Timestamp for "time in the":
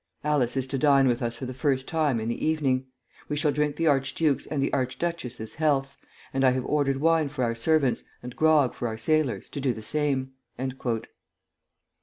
1.87-2.43